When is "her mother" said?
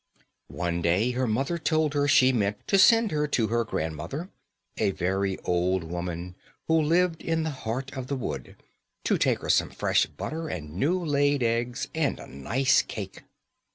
1.11-1.59